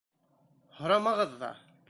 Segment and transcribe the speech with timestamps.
[0.79, 1.55] Һорамағыҙ ҙа!